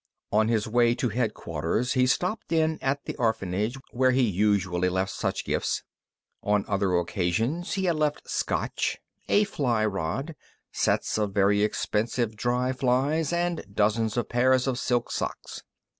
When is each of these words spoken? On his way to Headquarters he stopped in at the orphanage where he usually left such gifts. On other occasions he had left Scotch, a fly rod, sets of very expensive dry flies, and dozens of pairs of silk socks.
On 0.31 0.47
his 0.47 0.67
way 0.67 0.95
to 0.95 1.09
Headquarters 1.09 1.93
he 1.93 2.07
stopped 2.07 2.51
in 2.51 2.79
at 2.81 3.05
the 3.05 3.15
orphanage 3.17 3.77
where 3.91 4.09
he 4.09 4.23
usually 4.23 4.89
left 4.89 5.11
such 5.11 5.45
gifts. 5.45 5.83
On 6.41 6.65
other 6.67 6.97
occasions 6.97 7.73
he 7.73 7.85
had 7.85 7.97
left 7.97 8.27
Scotch, 8.27 8.97
a 9.29 9.43
fly 9.43 9.85
rod, 9.85 10.35
sets 10.71 11.19
of 11.19 11.35
very 11.35 11.61
expensive 11.61 12.35
dry 12.35 12.73
flies, 12.73 13.31
and 13.31 13.63
dozens 13.71 14.17
of 14.17 14.27
pairs 14.27 14.65
of 14.65 14.79
silk 14.79 15.11
socks. 15.11 15.61